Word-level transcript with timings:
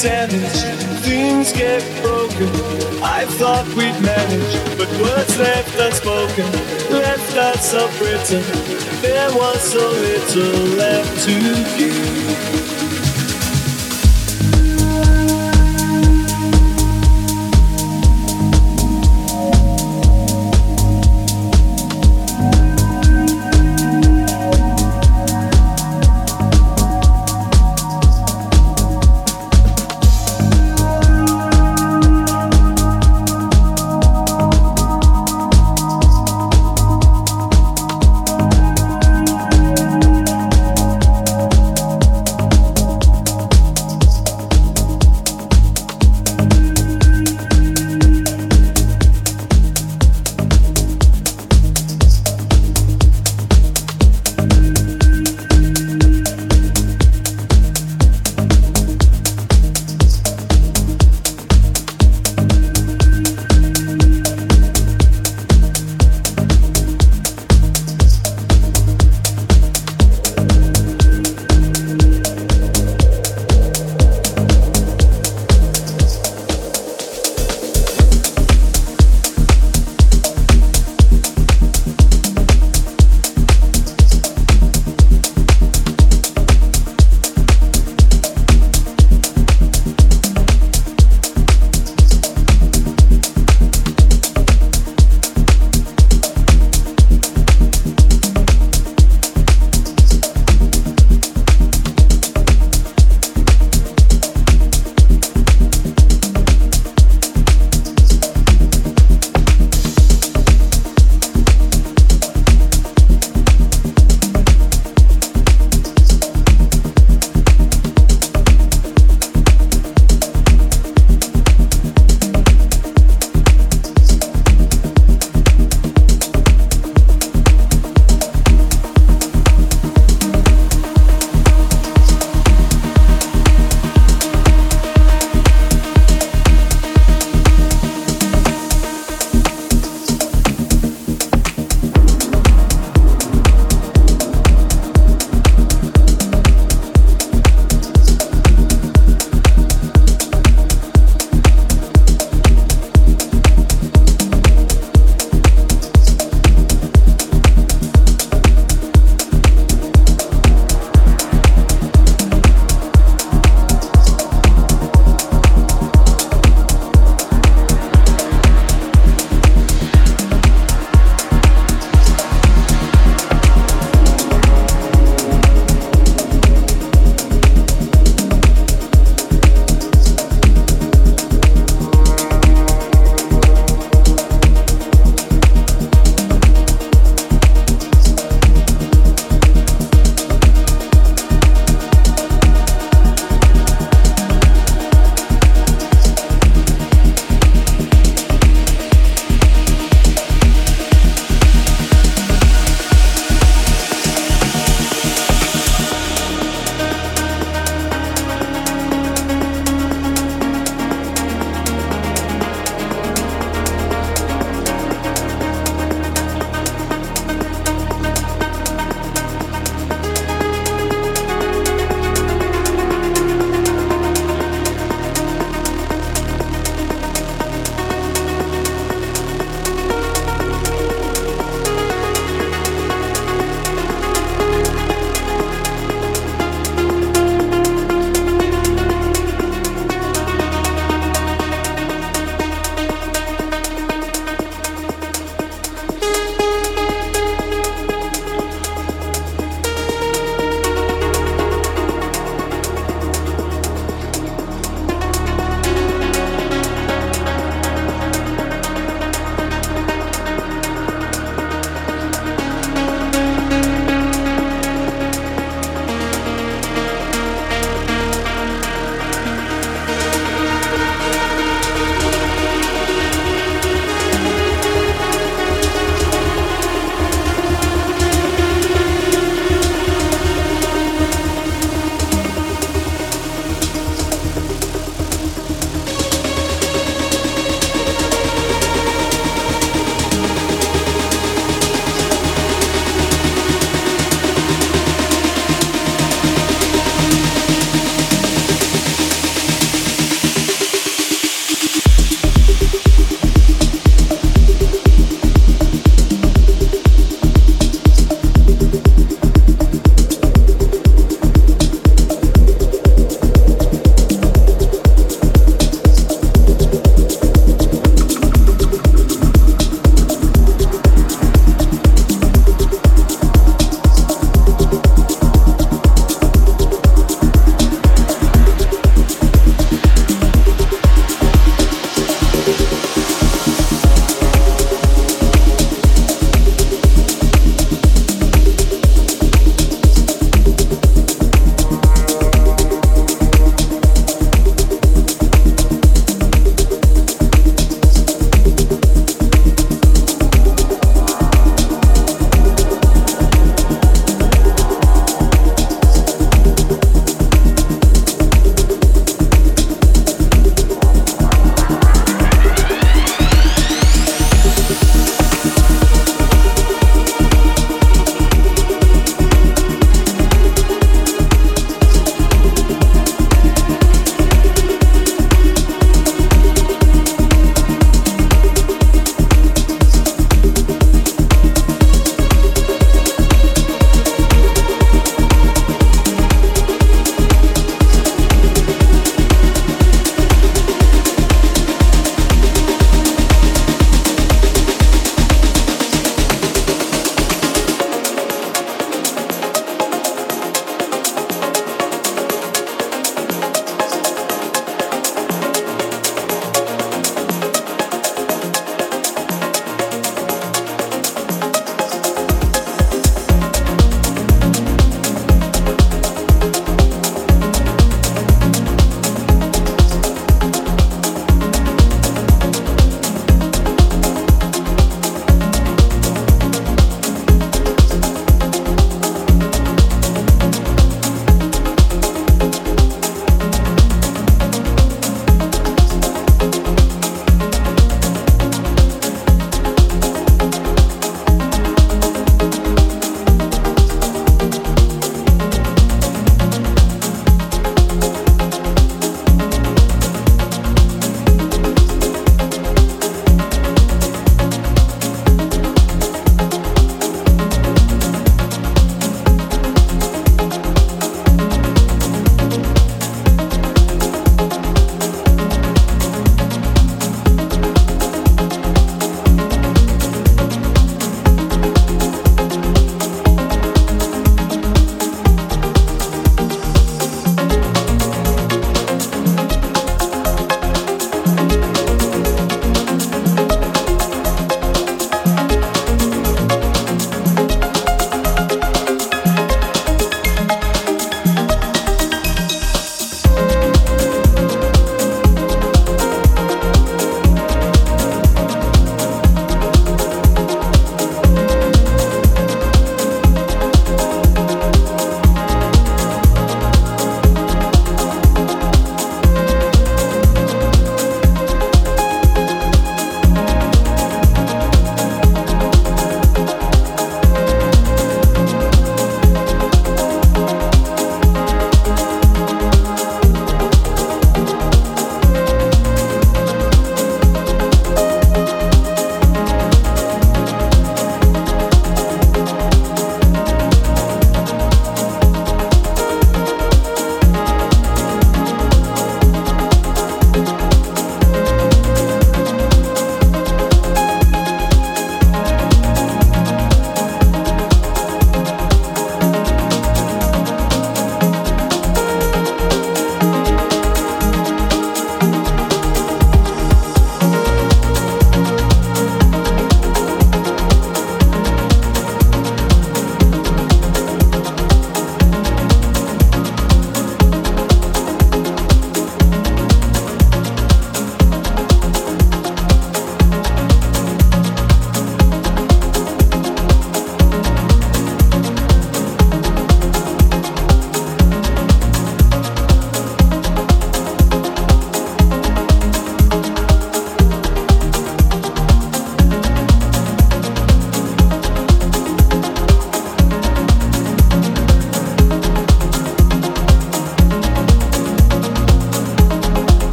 Damaged 0.00 0.82
things 1.02 1.52
get 1.52 1.82
broken. 2.02 2.48
I 3.02 3.24
thought 3.26 3.66
we'd 3.76 3.98
manage, 4.00 4.78
but 4.78 4.88
words 5.00 5.36
left 5.38 5.78
unspoken, 5.78 6.50
left 6.90 7.36
us 7.36 7.74
unwritten. 7.74 8.42
There 9.02 9.30
was 9.34 9.60
so 9.60 9.90
little 9.90 10.76
left 10.76 11.24
to 11.24 11.34
give. 11.78 12.61